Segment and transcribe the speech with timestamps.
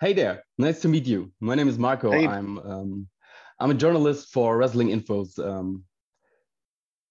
[0.00, 1.32] Hey there, nice to meet you.
[1.40, 2.12] My name is Marco.
[2.12, 2.24] Hey.
[2.24, 3.08] I'm um,
[3.58, 5.82] I'm a journalist for Wrestling Infos um,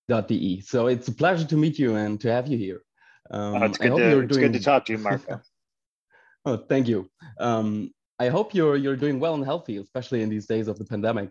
[0.08, 0.62] .de.
[0.62, 2.82] So it's a pleasure to meet you and to have you here.
[3.30, 4.52] Um, Oh, it's I good hope to you're it's doing.
[4.52, 5.42] good to talk to you, Marco.
[6.46, 7.10] Oh, thank you.
[7.42, 10.86] Um, I hope you're you're doing well and healthy, especially in these days of the
[10.86, 11.30] pandemic.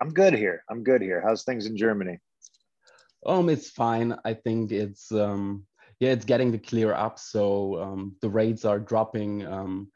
[0.00, 0.64] I'm good here.
[0.68, 1.22] I'm good here.
[1.24, 2.18] How's things in Germany?
[3.24, 4.18] Um, it's fine.
[4.24, 5.67] I think it's um,
[6.00, 7.18] yeah, it's getting to clear up.
[7.18, 9.46] So um, the rates are dropping.
[9.46, 9.90] Um,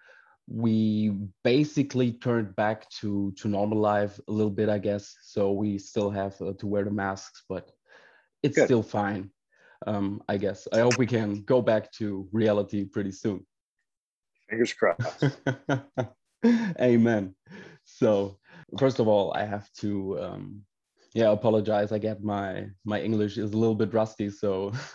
[0.48, 1.12] we
[1.44, 5.16] basically turned back to to normal life a little bit, I guess.
[5.22, 7.70] So we still have uh, to wear the masks, but
[8.42, 8.66] it's Good.
[8.66, 9.30] still fine.
[9.86, 10.68] Um, I guess.
[10.72, 13.46] I hope we can go back to reality pretty soon.
[14.48, 15.24] Fingers crossed.
[16.80, 17.34] Amen.
[17.84, 18.38] So
[18.78, 20.62] first of all, I have to um,
[21.14, 21.92] yeah I apologize.
[21.92, 24.72] I get my my English is a little bit rusty, so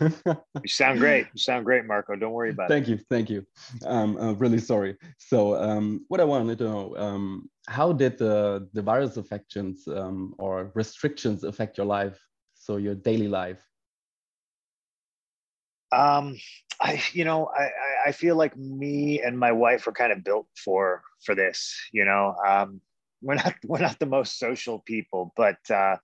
[0.62, 1.26] You sound great.
[1.32, 2.16] You sound great, Marco.
[2.16, 2.74] Don't worry about it.
[2.74, 3.46] thank you, thank you.
[3.86, 4.96] Um, I'm really sorry.
[5.18, 10.34] So um, what I wanted to know, um, how did the the virus affections um,
[10.38, 12.18] or restrictions affect your life?
[12.54, 13.62] So your daily life.
[15.92, 16.36] Um,
[16.80, 20.24] I you know, I, I I feel like me and my wife are kind of
[20.24, 22.34] built for for this, you know.
[22.46, 22.80] Um,
[23.22, 25.96] we're not we're not the most social people, but uh,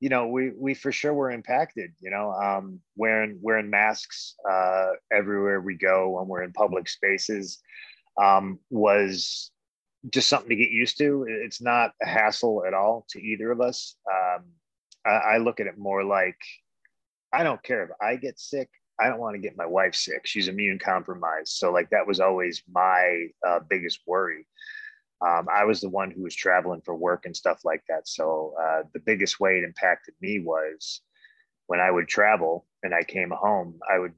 [0.00, 4.90] you know, we we for sure were impacted, you know, um, wearing wearing masks uh
[5.12, 7.60] everywhere we go when we're in public spaces
[8.20, 9.50] um was
[10.10, 11.26] just something to get used to.
[11.28, 13.94] It's not a hassle at all to either of us.
[14.10, 14.44] Um,
[15.06, 16.38] I, I look at it more like
[17.32, 18.68] I don't care if I get sick.
[19.00, 20.22] I don't want to get my wife sick.
[20.26, 21.48] She's immune compromised.
[21.48, 24.46] So, like, that was always my uh, biggest worry.
[25.24, 28.08] Um, I was the one who was traveling for work and stuff like that.
[28.08, 31.02] So, uh, the biggest way it impacted me was
[31.66, 34.14] when I would travel and I came home, I would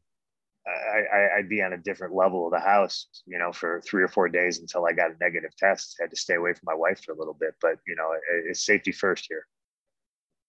[0.66, 4.02] I, I, I'd be on a different level of the house, you know, for three
[4.02, 5.96] or four days until I got a negative test.
[6.00, 8.44] had to stay away from my wife for a little bit, but you know, it,
[8.48, 9.46] it's safety first here.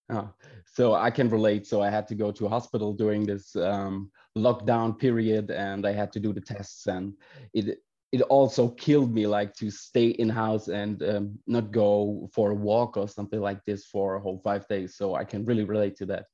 [0.09, 0.29] Oh,
[0.65, 1.65] so I can relate.
[1.65, 5.93] So I had to go to a hospital during this um, lockdown period, and I
[5.93, 7.13] had to do the tests, and
[7.53, 7.79] it
[8.15, 12.55] it also killed me like to stay in house and um, not go for a
[12.55, 14.95] walk or something like this for a whole five days.
[14.95, 16.25] So I can really relate to that.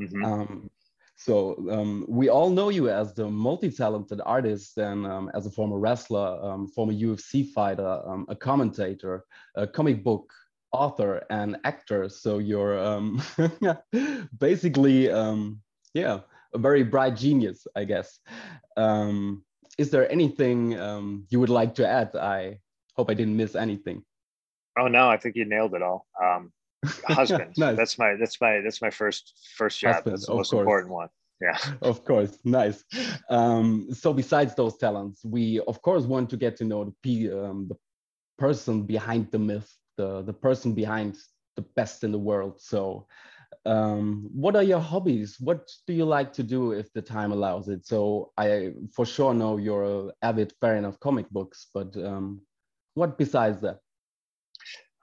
[0.00, 0.24] Mhm.
[0.24, 0.70] Um,
[1.16, 1.32] so
[1.76, 6.28] um, we all know you as the multi-talented artist and um, as a former wrestler,
[6.40, 9.24] um, former UFC fighter, um, a commentator,
[9.56, 10.32] a comic book
[10.70, 12.08] author, and actor.
[12.08, 13.20] So you're um,
[14.38, 15.60] basically, um,
[15.94, 16.20] yeah,
[16.54, 18.20] a very bright genius, I guess.
[18.76, 19.42] Um,
[19.78, 22.14] is there anything um, you would like to add?
[22.16, 22.58] I
[22.96, 24.02] hope I didn't miss anything.
[24.78, 26.06] Oh no, I think you nailed it all.
[26.22, 26.52] Um,
[27.06, 27.54] husband.
[27.56, 27.76] Nice.
[27.76, 29.94] That's my that's my that's my first first job.
[29.94, 30.60] Husband, that's the most course.
[30.60, 31.08] important one.
[31.40, 31.56] Yeah.
[31.82, 32.82] of course nice
[33.30, 37.68] um, so besides those talents we of course want to get to know the, um,
[37.68, 37.76] the
[38.38, 41.16] person behind the myth the, the person behind
[41.54, 43.06] the best in the world so
[43.66, 47.68] um, what are your hobbies what do you like to do if the time allows
[47.68, 52.40] it so i for sure know you're an avid fan of comic books but um,
[52.94, 53.78] what besides that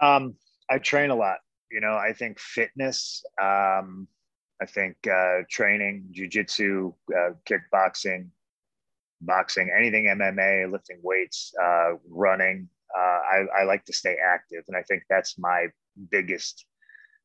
[0.01, 0.35] Um,
[0.69, 1.37] I train a lot.
[1.71, 3.23] You know, I think fitness.
[3.41, 4.07] Um,
[4.61, 8.29] I think uh, training, jujitsu, uh, kickboxing,
[9.21, 12.69] boxing, anything MMA, lifting weights, uh, running.
[12.95, 15.67] Uh, I, I like to stay active, and I think that's my
[16.11, 16.65] biggest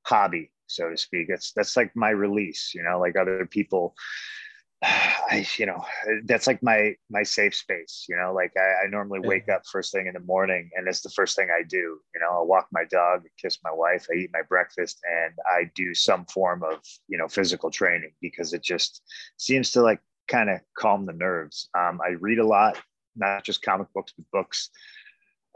[0.04, 1.28] hobby, so to speak.
[1.28, 2.72] That's that's like my release.
[2.74, 3.94] You know, like other people.
[4.82, 5.84] I, you know,
[6.24, 8.06] that's like my my safe space.
[8.08, 9.28] You know, like I, I normally Yeah.
[9.28, 12.00] wake up first thing in the morning, and it's the first thing I do.
[12.14, 15.70] You know, I'll walk my dog, kiss my wife, I eat my breakfast, and I
[15.74, 19.02] do some form of you know physical training because it just
[19.36, 21.68] seems to like kind of calm the nerves.
[21.78, 22.78] Um, I read a lot,
[23.16, 24.70] not just comic books, but books.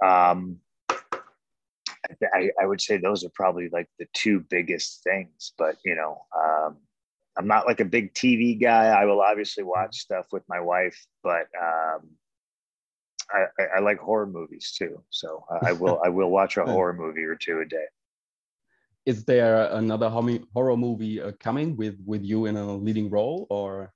[0.05, 0.59] Um,
[2.35, 6.23] I, I would say those are probably like the two biggest things, but you know,
[6.37, 6.77] um,
[7.37, 8.87] I'm not like a big TV guy.
[8.87, 12.11] I will obviously watch stuff with my wife, but um,
[13.33, 15.03] I, I, I like horror movies too.
[15.11, 17.87] So I will I will watch a horror movie or two a day.
[19.07, 23.93] is there another horror movie uh, coming with with you in a leading role or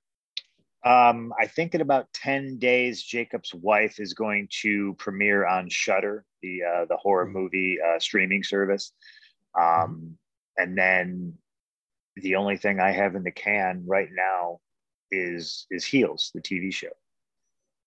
[0.85, 6.25] Um, I think in about ten days, Jakob's wife is going to premiere on Shudder,
[6.41, 7.33] the uh, the horror Mhm.
[7.33, 8.93] movie uh, streaming service,
[9.59, 10.17] um,
[10.57, 11.37] and then
[12.15, 14.59] the only thing I have in the can right now
[15.11, 16.93] is is Heels, the TV show.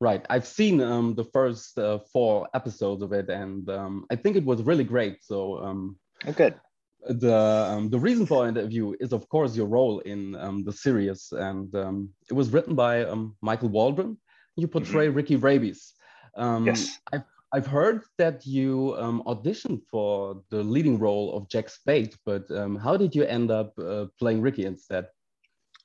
[0.00, 0.26] Right.
[0.28, 4.44] I've seen um, the first uh, four episodes of it, and um, I think it
[4.44, 5.22] was really great.
[5.24, 5.96] So um,
[6.26, 6.60] Oh, good.
[7.08, 11.32] The um, the reason for interview is, of course, your role in um, the series,
[11.32, 14.16] and um, it was written by um, Michael Waldron.
[14.56, 15.94] You portray Ricky Rabies.
[16.36, 16.98] Um, Yes.
[17.12, 22.50] I've I've heard that you um, auditioned for the leading role of Jack Spade, but
[22.50, 25.06] um, how did you end up uh, playing Ricky instead?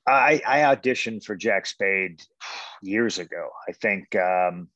[0.06, 2.22] I, I, auditioned for Jack Spade
[2.82, 3.50] years ago.
[3.68, 4.68] I think um,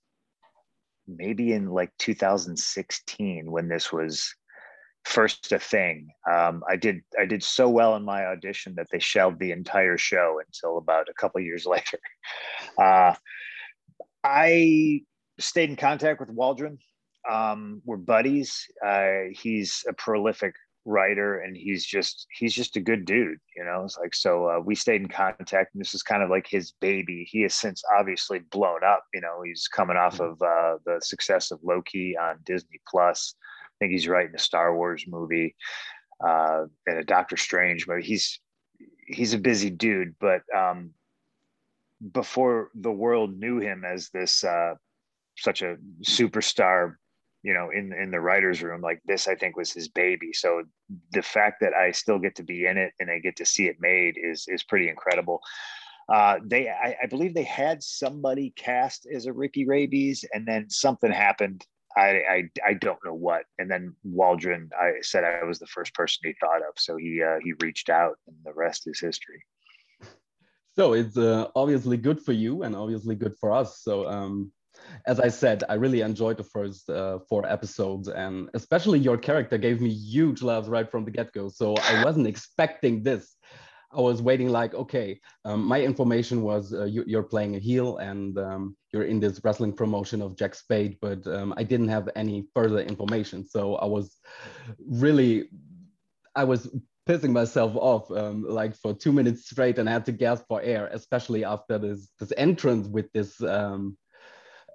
[1.09, 4.35] maybe in like 2016 when this was
[5.05, 6.09] first a thing.
[6.31, 9.99] Um, I did I did so well in my audition that they shelved the entire
[9.99, 11.99] show until about a couple years later.
[12.79, 13.15] Uh,
[14.25, 15.03] I
[15.39, 16.79] stayed in contact with Waldron.
[17.31, 18.67] Um, we're buddies.
[18.85, 20.55] Uh, he's a prolific
[20.85, 24.59] writer and he's just he's just a good dude you know it's like so uh,
[24.59, 27.83] we stayed in contact and this is kind of like his baby he has since
[27.97, 32.37] obviously blown up you know he's coming off of uh, the success of loki on
[32.45, 33.37] disney plus
[33.83, 35.57] think he's writing a star wars movie
[36.25, 38.03] uh, and a doctor strange movie.
[38.03, 38.41] He's
[39.07, 40.91] he's a busy dude but um,
[42.13, 44.75] before the world knew him as this uh,
[45.37, 46.95] such a superstar
[47.43, 50.33] you know in in the writers room like this i think was his baby.
[50.33, 50.63] So
[51.13, 53.67] the fact that i still get to be in it and i get to see
[53.67, 55.41] it made is is pretty incredible.
[56.09, 60.69] Uh, they I, I, believe they had somebody cast as a ricky rabies and then
[60.69, 61.65] something happened
[61.97, 65.95] I, I i don't know what and then waldron i said i was the first
[65.95, 69.45] person he thought of so he uh, he reached out and the rest is history
[70.75, 74.53] so it's uh, obviously good for you and obviously good for us so um
[75.07, 79.59] as I said, I really enjoyed the first uh, four episodes, and especially your character
[79.59, 81.49] gave me huge laughs right from the get go.
[81.49, 83.37] So I wasn't expecting this.
[83.95, 87.99] I was waiting, like, okay, um, my information was uh, you, are playing a heel
[87.99, 92.09] and um, you're in this wrestling promotion of Jack Spade, but um, I didn't have
[92.17, 93.45] any further information.
[93.47, 94.17] So I was
[94.87, 95.51] really,
[96.35, 96.71] I was
[97.07, 100.63] pissing myself off um, like for two minutes straight and I had to gasp for
[100.63, 103.97] air, especially after this this entrance with this um,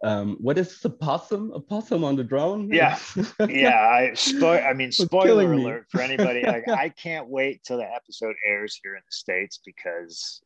[0.03, 1.51] um, what is a possum?
[1.53, 2.69] A possum on the drone?
[2.71, 2.99] Yeah,
[3.49, 3.79] yeah.
[3.79, 4.63] I spoil.
[4.63, 6.43] I mean, spoiler alert for anybody.
[6.43, 10.41] Like, I can't wait till the episode airs here in the states because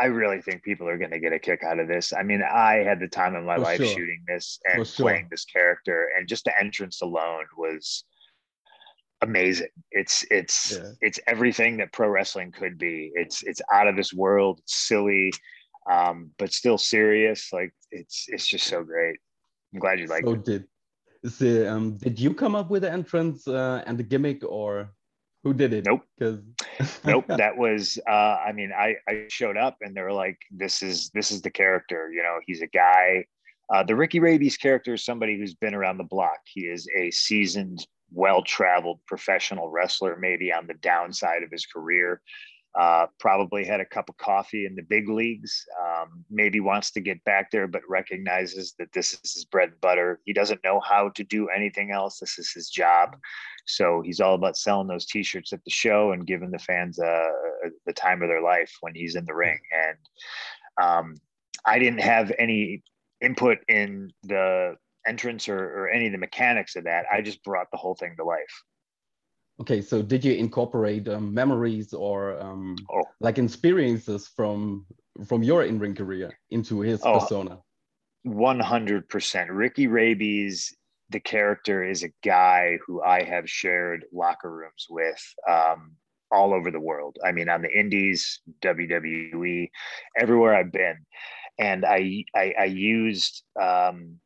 [0.00, 2.12] I really think people are going to get a kick out of this.
[2.14, 3.86] I mean, I had the time of my for life sure.
[3.86, 5.04] shooting this and sure.
[5.04, 8.04] playing this character, and just the entrance alone was
[9.20, 9.68] amazing.
[9.90, 10.92] It's it's yeah.
[11.02, 13.12] it's everything that pro wrestling could be.
[13.14, 14.60] It's it's out of this world.
[14.62, 15.30] It's silly
[15.90, 17.52] um, but still serious.
[17.52, 19.18] Like it's it's just so great.
[19.72, 20.44] I'm glad you like so it.
[20.44, 20.64] Did
[21.38, 24.90] the um, did you come up with the entrance uh, and the gimmick, or
[25.42, 25.86] who did it?
[25.86, 26.02] Nope.
[26.18, 26.40] Because
[27.04, 27.24] nope.
[27.28, 31.10] That was uh, I mean I I showed up and they were like, this is
[31.10, 32.10] this is the character.
[32.12, 33.26] You know, he's a guy.
[33.72, 36.38] Uh, the Ricky Rabies character is somebody who's been around the block.
[36.44, 42.22] He is a seasoned, well-traveled professional wrestler, maybe on the downside of his career.
[42.78, 45.64] Uh, probably had a cup of coffee in the big leagues.
[45.82, 49.80] Um, maybe wants to get back there, but recognizes that this is his bread and
[49.80, 50.20] butter.
[50.26, 52.18] He doesn't know how to do anything else.
[52.18, 53.16] This is his job.
[53.66, 57.30] So he's all about selling those T-shirts at the show and giving the fans uh,
[57.86, 59.58] the time of their life when he's in the ring.
[59.72, 59.98] And
[60.86, 61.14] um,
[61.64, 62.82] I didn't have any
[63.22, 64.76] input in the
[65.06, 67.06] entrance or, or any of the mechanics of that.
[67.10, 68.62] I just brought the whole thing to life.
[69.60, 73.04] Okay, so did you incorporate um, memories or um, oh.
[73.20, 74.84] like experiences from
[75.26, 77.58] from your in-ring career into his oh, persona?
[78.24, 79.50] One hundred percent.
[79.50, 80.76] Ricky Rabies,
[81.08, 85.92] the character, is a guy who I have shared locker rooms with um,
[86.30, 87.16] all over the world.
[87.24, 89.70] I mean, on the Indies, WWE,
[90.18, 90.98] everywhere I've been,
[91.58, 94.20] and I I, I used um,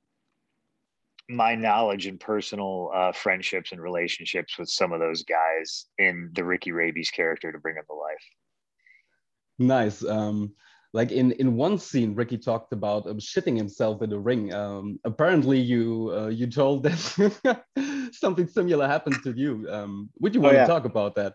[1.31, 6.45] my knowledge and personal uh, friendships and relationships with some of those guys in the
[6.45, 8.25] Ricky Rabies character to bring him to life.
[9.59, 10.05] Nice.
[10.05, 10.53] Um,
[10.93, 14.53] like in in one scene, Ricky talked about um, shitting himself in the ring.
[14.53, 17.63] Um, apparently, you uh, you told that
[18.13, 19.69] something similar happened to you.
[19.71, 20.67] Um, would you oh, want oh, yeah.
[20.67, 21.35] to talk about that?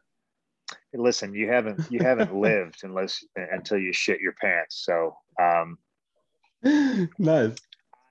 [0.94, 4.84] Listen, you haven't you haven't lived unless until you shit your pants.
[4.84, 5.78] So um,
[7.20, 7.56] nice.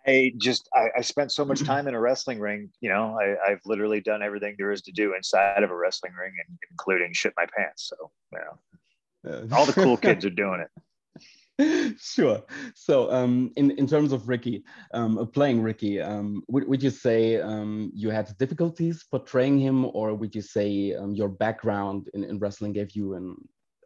[0.07, 2.71] I just I, I, spent so much time in a wrestling ring.
[2.81, 6.13] You know, I, have literally done everything there is to do inside of a wrestling
[6.13, 7.91] ring, and including shit my pants.
[7.91, 9.57] So you know, yeah.
[9.57, 10.71] all the cool kids are doing it.
[12.01, 12.43] Sure.
[12.75, 17.41] So, um, in in terms of Ricky, um, playing Ricky, um, would would you say
[17.41, 22.41] um, you had difficulties portraying him, or would you say um, your background in, in
[22.41, 23.37] wrestling gave you an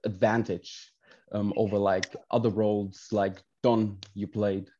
[0.05, 0.93] advantage
[1.33, 4.71] um, over like other roles like Don you played?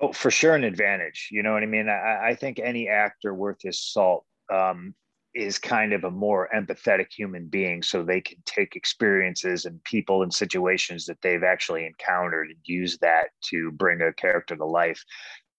[0.00, 1.28] Oh, for sure, an advantage.
[1.32, 1.88] You know what I mean?
[1.88, 4.94] I, I think any actor worth his salt um,
[5.34, 10.22] is kind of a more empathetic human being, so they can take experiences and people
[10.22, 15.02] and situations that they've actually encountered and use that to bring a character to life.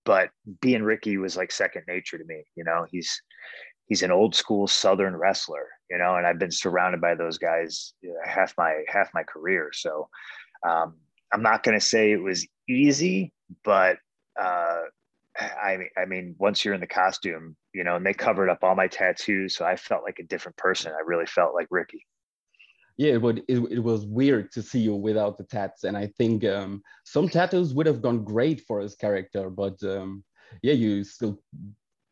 [0.06, 0.30] but
[0.62, 2.44] being Ricky was like second nature to me.
[2.56, 3.22] You know, he's
[3.88, 5.68] he's an old school Southern wrestler.
[5.90, 7.94] You know, and I've been surrounded by those guys
[8.26, 9.72] half my half my career.
[9.74, 10.10] So
[10.68, 10.96] um,
[11.34, 13.98] I'm not going to say it was easy, but
[14.40, 14.82] uh,
[15.62, 18.64] I mean, I mean, once you're in the costume, you know, and they covered up
[18.64, 20.92] all my tattoos, so I felt like a different person.
[20.92, 22.06] I really felt like Ricky.
[22.98, 26.08] Yeah, it, would, it, it was weird to see you without the tats, and I
[26.18, 30.24] think um, some tattoos would have gone great for his character, but um,
[30.62, 31.40] yeah, you still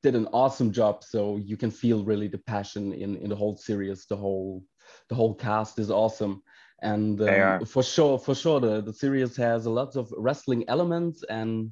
[0.03, 1.03] did an awesome job.
[1.03, 4.05] So you can feel really the passion in in the whole series.
[4.05, 4.63] The whole
[5.09, 6.43] the whole cast is awesome
[6.81, 11.23] and um, for sure for sure the, the series has a lot of wrestling elements
[11.29, 11.71] and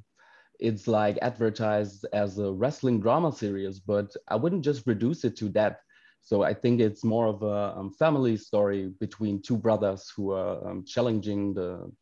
[0.60, 5.48] it's like advertised as a wrestling drama series, but I wouldn't just reduce it to
[5.50, 5.80] that.
[6.20, 10.68] So I think it's more of a um, family story between two brothers who are
[10.68, 11.92] um, challenging the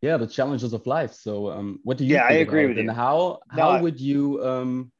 [0.00, 1.12] yeah the challenges of life.
[1.12, 2.14] So um, what do you?
[2.14, 2.82] Yeah, I agree with you.
[2.82, 4.92] And how how no, would you um,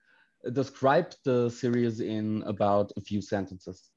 [0.52, 3.90] describe the series in about a few sentences?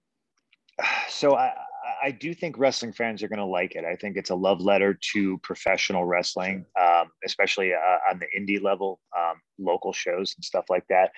[1.09, 1.53] So I
[2.01, 3.85] I do think wrestling fans are going to like it.
[3.85, 8.61] I think it's a love letter to professional wrestling, um, especially uh, on the indie
[8.61, 11.11] level, um, local shows and stuff like that.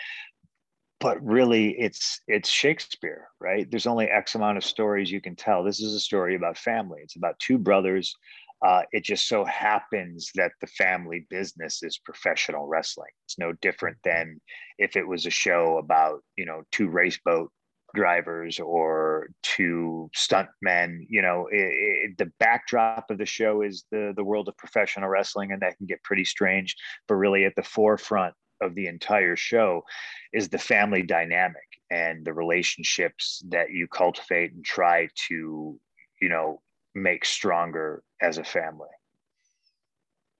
[0.99, 3.69] But really, it's it's Shakespeare, right?
[3.69, 5.63] There's only X amount of stories you can tell.
[5.63, 7.01] This is a story about family.
[7.03, 8.15] It's about two brothers.
[8.65, 13.11] Uh, it just so happens that the family business is professional wrestling.
[13.25, 14.39] It's no different than
[14.77, 17.51] if it was a show about you know two race boat
[17.93, 21.05] drivers or to stuntmen.
[21.09, 25.09] You know, it, it, the backdrop of the show is the the world of professional
[25.09, 26.75] wrestling, and that can get pretty strange.
[27.07, 29.83] But really, at the forefront of the entire show
[30.31, 35.79] is the family dynamic and the relationships that you cultivate and try to,
[36.21, 36.61] you know,
[36.95, 38.89] make stronger as a family.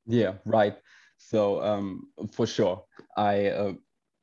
[0.06, 0.76] Yeah, right.
[1.18, 2.84] So um, for sure,
[3.16, 3.74] I uh,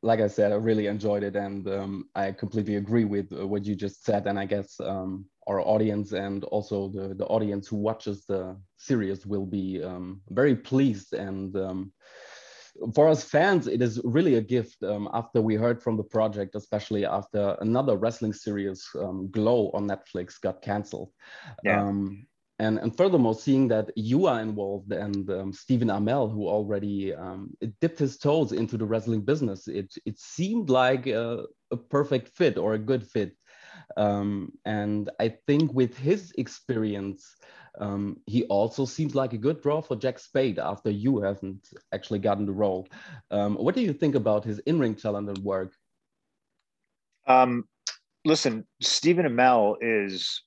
[0.02, 3.74] like I said, I really enjoyed it, and um, I completely agree with what you
[3.74, 4.26] just said.
[4.26, 9.26] And I guess um, our audience and also the the audience who watches the series
[9.26, 11.12] will be um, very pleased.
[11.12, 11.92] And um,
[12.94, 14.82] for us fans, it is really a gift.
[14.82, 19.86] Um, after we heard from the project, especially after another wrestling series, um, Glow on
[19.86, 21.10] Netflix, got canceled.
[21.62, 21.92] Yeah.
[22.60, 27.56] And, and furthermore, seeing that you are involved and um, Stephen Amell, who already um,
[27.80, 32.58] dipped his toes into the wrestling business, it, it seemed like a, a perfect fit
[32.58, 33.34] or a good fit.
[33.96, 37.34] Um, and I think with his experience,
[37.80, 42.18] um, he also seems like a good draw for Jack Spade after you haven't actually
[42.18, 42.86] gotten the role.
[43.30, 45.72] Um, what do you think about his in ring talent and work?
[47.26, 47.64] Um,
[48.26, 50.42] listen, Stephen Amell is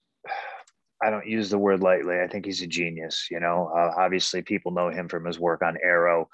[1.03, 2.19] I don't use the word lightly.
[2.19, 3.27] I think he's a genius.
[3.29, 6.29] You know, uh, obviously people know him from his work on Arrow.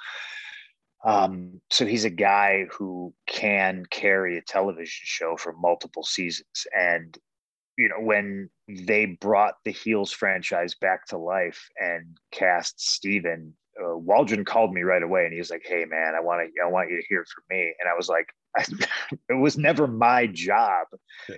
[1.03, 6.67] Um, so he's a guy who can carry a television show for multiple seasons.
[6.77, 7.17] And,
[7.77, 13.97] you know, when they brought the Heels franchise back to life and cast Stephen, uh,
[13.97, 16.67] Waldron called me right away and he was like, Hey man, I want to, I
[16.67, 17.73] want you to hear from me.
[17.79, 18.27] And I was like,
[19.29, 20.87] it was never my job,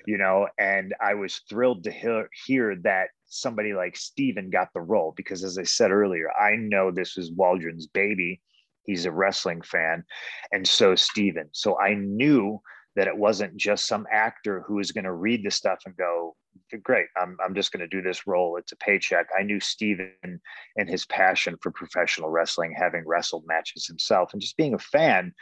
[0.06, 4.82] you know, and I was thrilled to hear, hear that somebody like Stephen got the
[4.82, 8.42] role because, as I said earlier, I know this was Waldron's baby.
[8.84, 10.04] He's a wrestling fan,
[10.52, 11.50] and so Stephen.
[11.52, 12.62] So I knew
[12.96, 16.36] that it wasn't just some actor who was going to read the stuff and go,
[16.84, 18.58] great, I'm, I'm just going to do this role.
[18.58, 19.28] It's a paycheck.
[19.38, 20.42] I knew Stephen
[20.78, 25.34] and his passion for professional wrestling, having wrestled matches himself, and just being a fan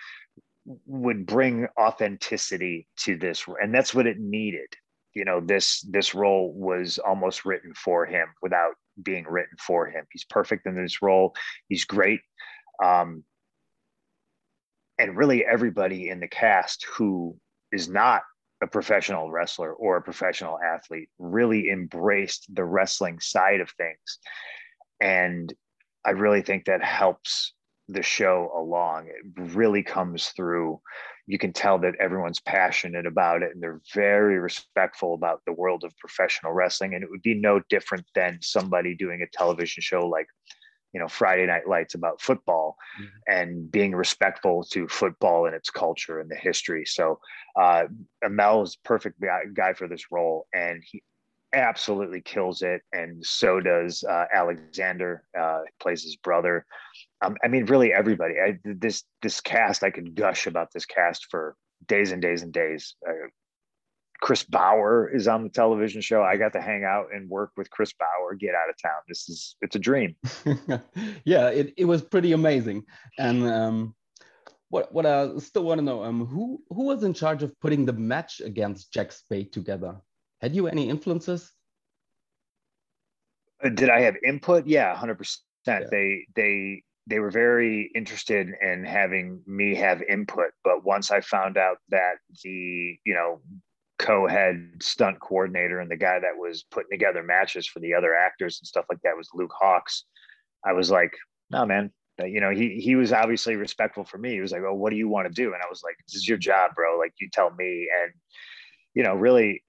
[0.86, 3.46] would bring authenticity to this.
[3.62, 4.68] And that's what it needed.
[5.14, 10.06] You know this this role was almost written for him without being written for him.
[10.12, 11.34] He's perfect in this role.
[11.68, 12.22] He's great.
[12.84, 13.24] Um,
[15.00, 17.36] and really everybody in the cast who
[17.72, 18.22] is not
[18.62, 24.20] a professional wrestler or a professional athlete really embraced the wrestling side of things.
[25.00, 25.54] And
[26.06, 27.54] i really think that helps
[27.89, 29.08] the show along.
[29.08, 30.79] It really comes through.
[31.25, 35.84] You can tell that everyone's passionate about it and they're very respectful about the world
[35.84, 40.08] of professional wrestling and it would be no different than somebody doing a television show
[40.08, 40.27] like
[40.91, 43.10] you know friday night lights about football mm-hmm.
[43.27, 46.84] and being respectful to football and its culture and the history.
[46.86, 47.19] So
[47.55, 47.84] uh
[48.24, 51.03] amell is perfect guy, guy for this role and he
[51.53, 56.65] absolutely kills it and so does uh, alexander uh, plays his brother
[57.22, 58.36] um, I mean, really everybody.
[58.40, 61.56] I, this this cast, I could gush about this cast for
[61.88, 62.96] days and days and days.
[63.08, 63.28] Uh,
[64.22, 66.22] Chris Bauer is on the television show.
[66.22, 68.36] I got to hang out and work with Chris Bauer.
[68.36, 69.02] Get out of town.
[69.08, 70.16] This is it's a dream.
[71.26, 72.84] yeah, it, it was pretty amazing.
[73.18, 73.96] And um,
[74.70, 77.86] what what I still want to know, um, who who was in charge of putting
[77.86, 79.96] the match against Jack Spade together?
[80.42, 81.52] Had you any influences?
[83.64, 84.68] Uh, did I have input?
[84.68, 85.90] Yeah, hundred percent.
[85.92, 91.58] They they they were very interested in having me have input, but once I found
[91.58, 93.42] out that the you know
[93.98, 98.60] co-head stunt coordinator and the guy that was putting together matches for the other actors
[98.60, 100.04] and stuff like that was Luke Hawx,
[100.66, 101.13] I was like,
[101.50, 101.92] no man,
[102.25, 104.32] you know, he he was obviously respectful for me.
[104.34, 106.16] He was like, "Oh, what do you want to do?" And I was like, "This
[106.16, 106.98] is your job, bro.
[106.98, 108.12] Like, you tell me." And
[108.94, 109.63] you know, really,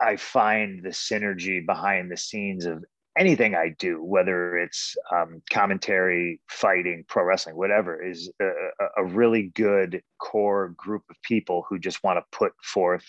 [0.00, 2.84] I find the synergy behind the scenes of
[3.18, 8.50] anything I do, whether it's um, commentary, fighting, pro wrestling, whatever, is a,
[8.98, 13.04] a really good core group of people who just want to put forth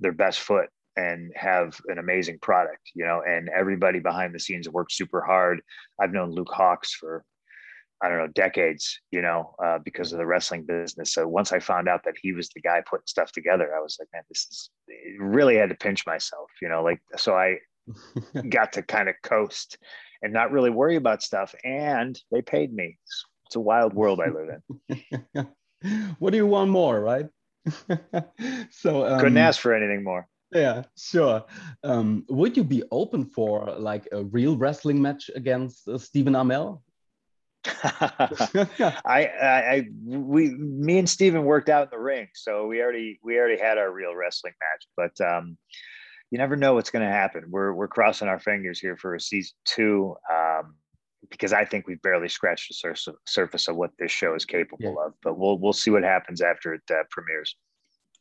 [0.00, 4.68] their best foot and have an amazing product, you know, and everybody behind the scenes
[4.68, 5.60] works super hard.
[6.00, 7.24] I've known Luke Hawx for
[8.02, 11.14] I don't know, decades, you know, uh, because of the wrestling business.
[11.14, 13.96] So once I found out that he was the guy putting stuff together, I was
[13.98, 14.70] like, man, this is
[15.18, 17.58] really had to pinch myself, you know, like, so I
[18.48, 19.78] got to kind of coast
[20.22, 21.54] and not really worry about stuff.
[21.64, 22.98] And they paid me.
[23.46, 24.48] It's a wild world I live
[25.38, 26.14] in.
[26.18, 27.26] what do you want more, right?
[28.70, 30.26] so um, couldn't ask for anything more.
[30.52, 31.44] Yeah, sure.
[31.82, 36.80] Um, would you be open for like a real wrestling match against uh, Stephen Amell?
[37.66, 43.18] I, I, I, we, me and Stephen worked out in the ring, so we already,
[43.22, 44.86] we already had our real wrestling match.
[44.96, 45.56] But um,
[46.34, 47.44] you never know what's going to happen.
[47.48, 50.74] We're, we're crossing our fingers here for a season two, um,
[51.30, 54.96] because I think we've barely scratched the sur- surface of what this show is capable
[54.98, 55.06] yeah.
[55.06, 55.12] of.
[55.22, 57.54] But we'll, we'll see what happens after it uh, premieres.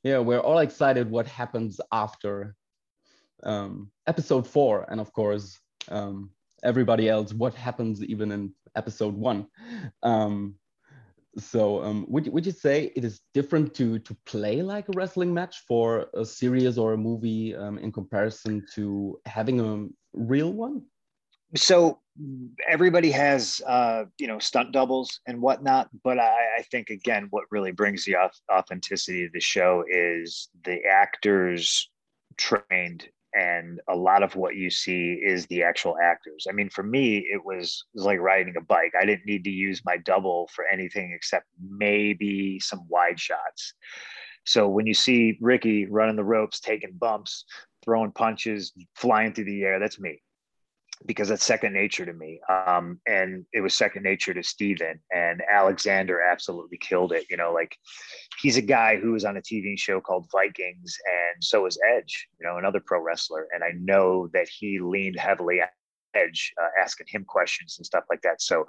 [0.03, 2.53] Yeah, we're all excited what happens after
[3.41, 6.29] um, episode four, and of course, um,
[6.63, 9.47] everybody else what happens even in episode one.
[10.03, 10.53] Um,
[11.37, 15.33] so um, would, would you say it is different to to play like a wrestling
[15.33, 20.83] match for a series or a movie um, in comparison to having a real one?
[21.55, 21.99] So
[22.67, 27.45] everybody has uh, you know stunt doubles and whatnot, but I, I think again what
[27.49, 28.15] really brings the
[28.51, 31.89] authenticity of the show is the actors
[32.37, 36.45] trained and a lot of what you see is the actual actors.
[36.49, 38.93] I mean, for me, it was, it was like riding a bike.
[38.99, 43.73] I didn't need to use my double for anything except maybe some wide shots.
[44.45, 47.45] So when you see Ricky running the ropes, taking bumps,
[47.83, 50.21] throwing punches, flying through the air, that's me
[51.05, 52.39] because that's second nature to me.
[52.49, 57.25] Um, and it was second nature to Stephen and Alexander absolutely killed it.
[57.29, 57.75] You know, like
[58.41, 62.27] he's a guy who was on a TV show called Vikings and so is Edge,
[62.39, 63.47] you know, another pro wrestler.
[63.53, 65.67] And I know that he leaned heavily on
[66.15, 68.41] Edge, uh, asking him questions and stuff like that.
[68.41, 68.65] So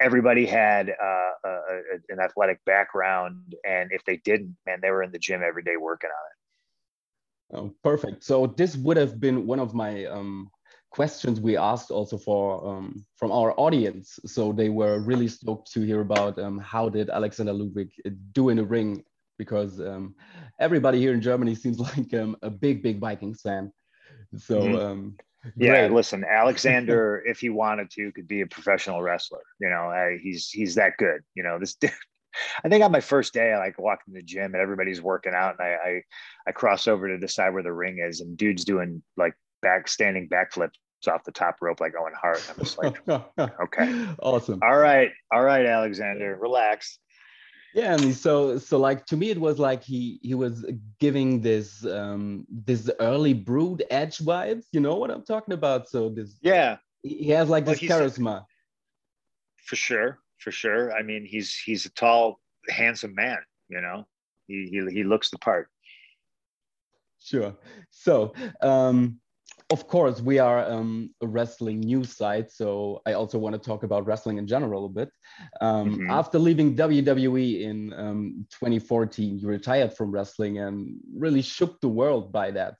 [0.00, 3.54] everybody had uh, a, a, an athletic background.
[3.66, 6.32] And if they didn't, man, they were in the gym every day working on it.
[7.54, 8.24] Oh, perfect.
[8.24, 10.50] So this would have been one of my um,
[10.92, 14.20] questions we asked also for um, from our audience.
[14.26, 17.90] So they were really stoked to hear about um, how did Alexander Ludwig
[18.32, 19.02] do in the ring
[19.38, 20.14] because um,
[20.60, 23.72] everybody here in Germany seems like um, a big, big Vikings fan.
[24.36, 25.12] So mm -hmm.
[25.56, 25.96] yeah, great.
[25.98, 29.44] listen, Alexander, if he wanted to, could be a professional wrestler.
[29.62, 31.20] You know, uh, he's he's that good.
[31.36, 31.76] You know, this.
[32.64, 35.34] I think on my first day, I like walked in the gym and everybody's working
[35.42, 35.92] out, and I, I
[36.48, 39.88] I cross over to the side where the ring is, and dude's doing like back
[39.88, 42.44] standing backflips off the top rope like Owen Hart.
[42.50, 44.60] I'm just like, okay, awesome.
[44.62, 46.98] All right, all right, Alexander, relax.
[47.74, 50.64] Yeah, and so so like to me it was like he he was
[51.00, 54.66] giving this um this early brood edge vibes.
[54.72, 55.88] You know what I'm talking about?
[55.88, 58.44] So this yeah, he has like well, this charisma.
[59.64, 60.92] For sure, for sure.
[60.92, 63.38] I mean, he's he's a tall, handsome man.
[63.68, 64.06] You know,
[64.48, 65.68] he he he looks the part.
[67.20, 67.56] Sure.
[67.90, 69.18] So um
[69.72, 73.84] of course, we are um, a wrestling news site, so I also want to talk
[73.84, 75.10] about wrestling in general a bit.
[75.62, 76.10] Um, mm-hmm.
[76.10, 82.30] After leaving WWE in um, 2014, you retired from wrestling and really shook the world
[82.30, 82.74] by that.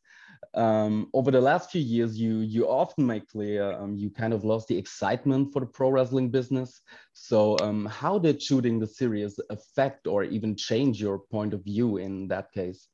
[0.55, 4.45] Um, over the last few years, you you often make clear um, you kind of
[4.45, 6.83] lost the excitement for the pro wrestling business.
[7.15, 11.97] So, um, how did shooting the series affect or even change your point of view
[11.97, 12.89] in that case?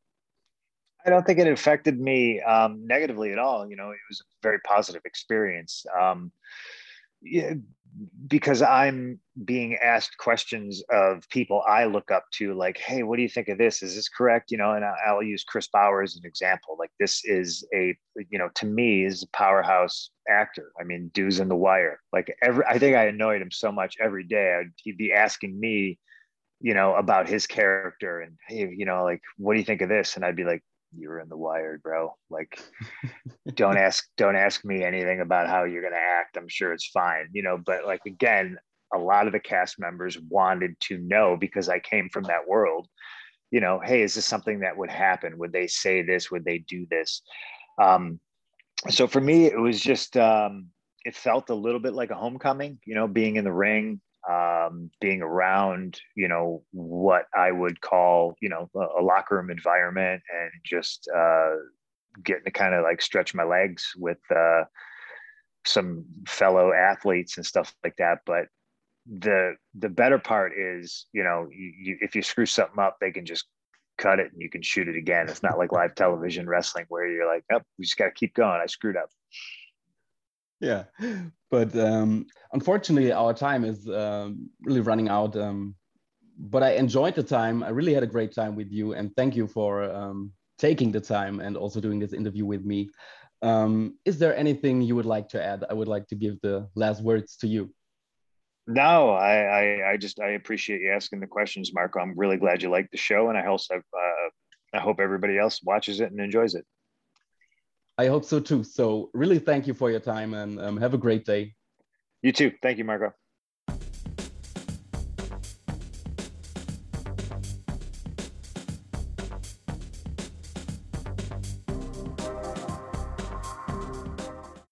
[1.06, 3.68] I don't think it affected me um, negatively at all.
[3.68, 5.86] You know, it was a very positive experience.
[5.98, 6.32] Um,
[7.22, 7.54] yeah,
[8.26, 13.22] because I'm being asked questions of people I look up to, like, "Hey, what do
[13.22, 13.82] you think of this?
[13.82, 16.76] Is this correct?" You know, and I'll use Chris Bauer as an example.
[16.78, 17.96] Like, this is a,
[18.30, 20.72] you know, to me is a powerhouse actor.
[20.80, 22.00] I mean, dude's in The Wire.
[22.12, 24.54] Like, every I think I annoyed him so much every day.
[24.60, 25.98] I'd, he'd be asking me
[26.60, 29.88] you know, about his character and hey, you know, like, what do you think of
[29.88, 30.16] this?
[30.16, 30.62] And I'd be like,
[30.96, 32.14] you were in the Wire, bro.
[32.30, 32.60] Like,
[33.54, 36.36] don't ask, don't ask me anything about how you're gonna act.
[36.36, 37.58] I'm sure it's fine, you know.
[37.58, 38.56] But like again,
[38.94, 42.88] a lot of the cast members wanted to know because I came from that world.
[43.50, 45.38] You know, hey, is this something that would happen?
[45.38, 46.30] Would they say this?
[46.30, 47.22] Would they do this?
[47.80, 48.20] Um,
[48.90, 50.68] so for me, it was just um,
[51.04, 52.78] it felt a little bit like a homecoming.
[52.84, 58.34] You know, being in the ring, um, being around, you know, what I would call,
[58.40, 61.54] you know, a, a locker room environment and just uh,
[62.22, 64.64] getting to kind of like stretch my legs with uh,
[65.66, 68.18] some fellow athletes and stuff like that.
[68.26, 68.46] But
[69.06, 73.10] the the better part is, you know, you, you, if you screw something up, they
[73.10, 73.46] can just
[73.96, 75.28] cut it and you can shoot it again.
[75.28, 78.34] It's not like live television wrestling where you're like, oh, we just got to keep
[78.34, 78.60] going.
[78.62, 79.08] I screwed up
[80.60, 80.84] yeah
[81.50, 85.74] but um, unfortunately our time is um, really running out um,
[86.38, 87.62] but i enjoyed the time.
[87.62, 91.00] I really had a great time with you and thank you for um, taking the
[91.00, 92.90] time and also doing this interview with me.
[93.42, 95.64] Um, is there anything you would like to add?
[95.68, 97.72] I would like to give the last words to you.
[98.66, 102.00] No i i, I just i appreciate you asking the questions marco.
[102.00, 104.28] I'm really glad you liked the show and i also uh,
[104.74, 106.66] i hope everybody else watches it and enjoys it
[107.98, 108.62] I hope so too.
[108.62, 111.54] So really thank you for your time and um, have a great day.
[112.22, 112.52] You too.
[112.62, 113.12] Thank you, Marco.